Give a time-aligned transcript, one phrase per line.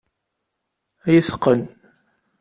[1.07, 1.61] Ad iyi-teqqen.